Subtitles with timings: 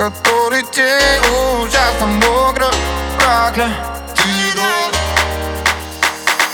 [0.00, 1.20] который день
[1.60, 2.70] ужасно мокро
[3.18, 3.68] Прокля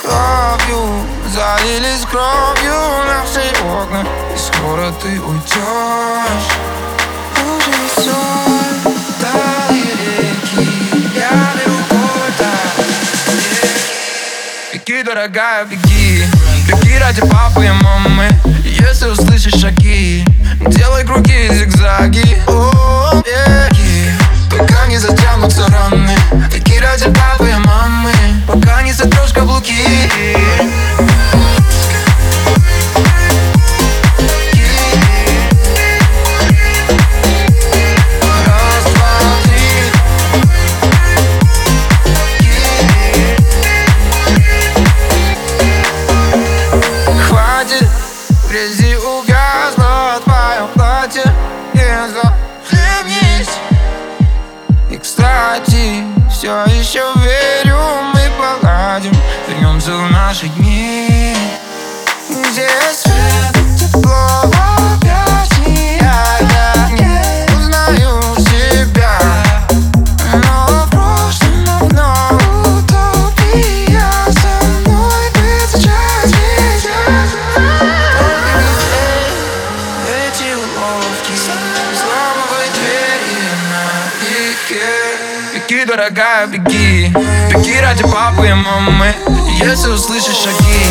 [0.02, 2.74] Кровью залились кровью
[3.06, 4.04] наши окна
[4.34, 6.48] И скоро ты уйдешь
[7.38, 8.18] Уже все
[9.20, 12.54] Дальние реки Я беру куда
[14.72, 16.24] Беги, дорогая, беги.
[16.66, 18.28] Беги ради папы и мамы.
[18.64, 19.25] Если услышишь
[55.06, 57.78] кстати, все еще верю
[58.12, 59.12] Мы поладим,
[59.46, 61.32] вернемся в наши дни.
[62.28, 62.68] Где
[85.86, 87.12] дорогая, беги.
[87.50, 89.14] Беги ради папы и мамы.
[89.62, 90.85] Если услышишь шаги